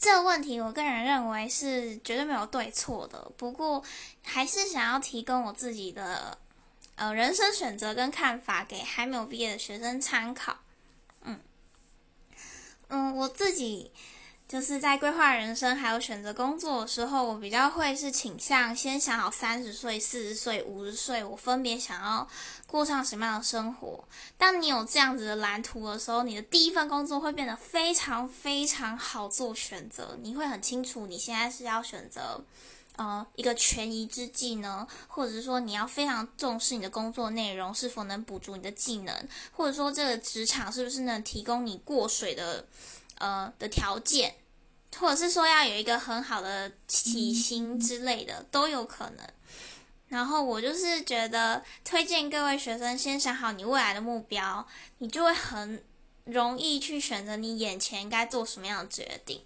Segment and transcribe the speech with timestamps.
[0.00, 3.30] 这个问题，我个人认为是绝对没有对错的。
[3.36, 3.84] 不过，
[4.24, 6.38] 还是想要提供我自己的
[6.94, 10.56] 呃人生选择跟看法给还没有毕业的学生参考。
[11.24, 11.38] 嗯
[12.88, 13.92] 嗯，我自己。
[14.50, 22.26] 就是在规划人生还有选择工作的时候，我比较会是倾向先想好三十岁、四十岁、五十岁，我分别想要
[22.66, 24.02] 过上什么样的生活。
[24.36, 30.18] 当你有这样子的蓝图的时候，你的第一份工作会变得非常非常好做选择。
[30.20, 32.44] 你会很清楚你现在是要选择
[32.96, 42.66] 呃一个权宜之计呢，或者是说你要非常重视你的工作内容是否能补足你的技能，或者说这个职场是不是能提供你过水的
[43.20, 44.34] 呃的条件。
[44.98, 49.24] 或者是说要有一个很好的体型之类的都有可能。
[50.08, 54.66] 然后我就是觉得推荐各位学生先想好你未来的目标，
[54.98, 55.84] 你就会很
[56.24, 59.44] 容易去选择你眼前该做什么样的决定。